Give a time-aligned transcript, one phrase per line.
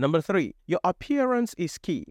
[0.00, 2.06] Number three, your appearance is key.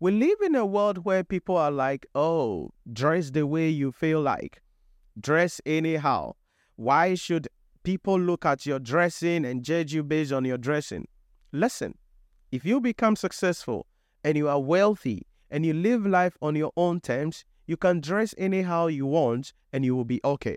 [0.00, 4.20] We live in a world where people are like, oh, dress the way you feel
[4.20, 4.60] like,
[5.20, 6.32] dress anyhow.
[6.74, 7.46] Why should
[7.84, 11.06] people look at your dressing and judge you based on your dressing?
[11.52, 11.94] Listen,
[12.50, 13.86] if you become successful
[14.24, 18.34] and you are wealthy and you live life on your own terms, you can dress
[18.36, 20.56] anyhow you want and you will be okay.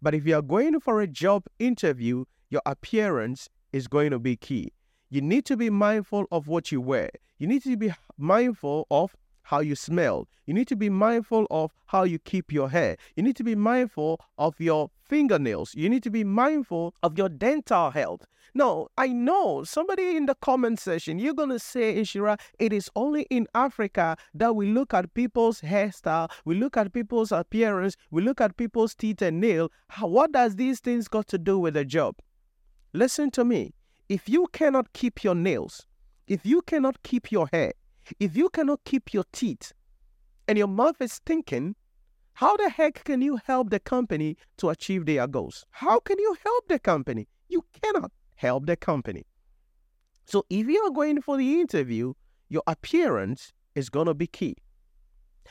[0.00, 4.36] But if you are going for a job interview, your appearance is going to be
[4.36, 4.72] key.
[5.08, 7.10] You need to be mindful of what you wear.
[7.38, 10.26] You need to be mindful of how you smell.
[10.46, 12.96] You need to be mindful of how you keep your hair.
[13.14, 15.74] You need to be mindful of your fingernails.
[15.76, 18.26] You need to be mindful of your dental health.
[18.54, 22.90] No, I know somebody in the comment section, you're going to say, Nhyira, it is
[22.96, 28.22] only in Africa that we look at people's hairstyle, we look at people's appearance, we
[28.22, 29.70] look at people's teeth and nail.
[30.00, 32.16] What does these things got to do with the job?
[32.94, 33.74] Listen to me.
[34.08, 35.86] If you cannot keep your nails,
[36.28, 37.72] if you cannot keep your hair,
[38.20, 39.72] if you cannot keep your teeth
[40.46, 41.74] and your mouth is stinking,
[42.34, 45.64] how the heck can you help the company to achieve their goals?
[45.70, 47.26] How can you help the company?
[47.48, 49.24] You cannot help the company.
[50.24, 52.14] So if you are going for the interview,
[52.48, 54.56] your appearance is going to be key.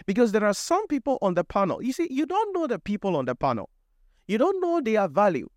[0.05, 1.81] Because there are some people on the panel.
[1.81, 3.69] You see, you don't know the people on the panel.
[4.27, 5.49] You don't know their value.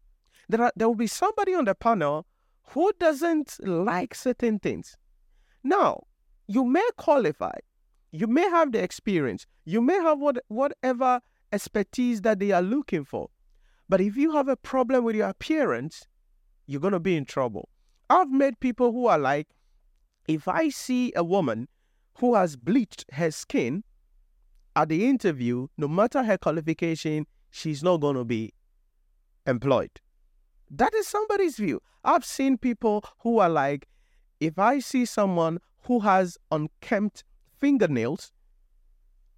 [0.48, 2.26] There are there will be somebody on the panel
[2.70, 4.96] who doesn't like certain things.
[5.64, 6.04] Now,
[6.46, 7.58] you may qualify,
[8.12, 11.20] you may have the experience, you may have what, whatever
[11.52, 13.30] expertise that they are looking for.
[13.88, 16.06] But if you have a problem with your appearance,
[16.66, 17.70] you're going to be in trouble.
[18.10, 19.48] I've met people who are like,
[20.26, 21.68] if I see a woman
[22.18, 23.84] who has bleached her skin
[24.76, 28.52] at the interview, no matter her qualification, she's not going to be
[29.46, 30.00] employed.
[30.70, 31.80] That is somebody's view.
[32.04, 33.88] I've seen people who are like,
[34.40, 37.24] if I see someone who has unkempt
[37.58, 38.32] fingernails,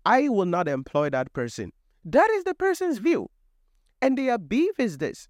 [0.04, 1.72] I will not employ that person.
[2.04, 3.30] That is the person's view.
[4.02, 5.28] And their beef is this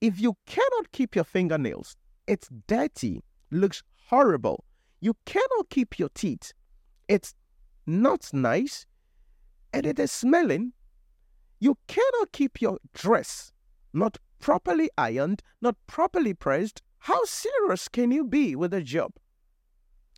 [0.00, 1.96] if you cannot keep your fingernails,
[2.26, 4.64] it's dirty, looks horrible.
[5.00, 6.52] You cannot keep your teeth,
[7.08, 7.34] it's
[7.86, 8.86] not nice,
[9.72, 10.72] and it is smelling.
[11.60, 13.52] You cannot keep your dress,
[13.94, 16.82] not properly ironed, not properly pressed.
[17.00, 19.12] How serious can you be with a job?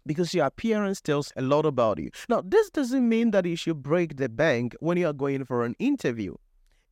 [0.08, 2.10] because your appearance tells a lot about you.
[2.28, 5.64] Now, this doesn't mean that you should break the bank when you are going for
[5.64, 6.34] an interview.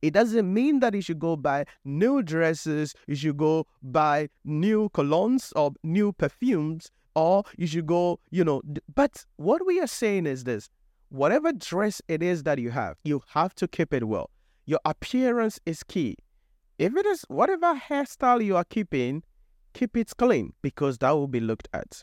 [0.01, 4.89] It doesn't mean that you should go buy new dresses, you should go buy new
[4.89, 8.61] colognes or new perfumes, or you should go, you know.
[8.93, 10.69] But what we are saying is this
[11.09, 14.29] whatever dress it is that you have, you have to keep it well.
[14.67, 16.17] Your appearance is key.
[16.77, 19.23] If it is whatever hairstyle you are keeping,
[19.73, 21.95] keep it clean because that will be looked at.